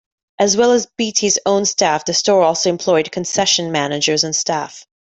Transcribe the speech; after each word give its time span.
As 0.39 0.57
well 0.57 0.71
as 0.71 0.87
Beatties 0.97 1.37
own 1.45 1.63
staff 1.63 2.05
the 2.05 2.15
store 2.15 2.41
also 2.41 2.71
employed 2.71 3.11
concession 3.11 3.71
managers 3.71 4.23
and 4.23 4.35
staff. 4.35 4.87